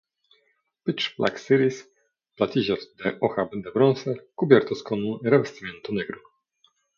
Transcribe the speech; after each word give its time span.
Pitch 0.83 1.15
Black 1.17 1.37
Series: 1.37 1.87
Platillos 2.35 2.91
de 2.97 3.17
hoja 3.21 3.47
de 3.51 3.69
bronce, 3.69 4.29
cubiertos 4.33 4.81
con 4.81 5.03
un 5.03 5.19
revestimiento 5.21 5.91
negro. 5.93 6.19